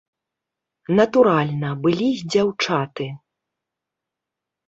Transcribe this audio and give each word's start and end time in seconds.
Натуральна, 0.99 1.69
былі 1.83 2.07
і 2.15 2.23
дзяўчаты. 2.35 3.07